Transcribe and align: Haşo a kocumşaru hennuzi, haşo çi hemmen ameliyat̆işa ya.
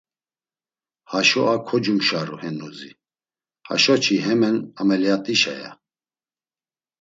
Haşo 1.11 1.41
a 1.53 1.55
kocumşaru 1.67 2.35
hennuzi, 2.41 2.91
haşo 3.67 3.95
çi 4.03 4.15
hemmen 4.25 4.55
ameliyat̆işa 4.81 5.53
ya. 5.61 5.71